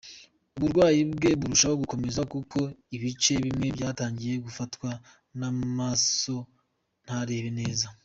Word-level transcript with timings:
Uburwayi 0.57 1.01
bwe 1.17 1.31
burushaho 1.39 1.75
gukomera 1.81 2.21
kuko 2.33 2.59
ibice 2.95 3.33
bimwe 3.45 3.67
byatangiye 3.75 4.35
gufatwa 4.45 4.89
n’amaso 5.37 6.35
ntareba 7.05 7.49
neza. 7.59 7.85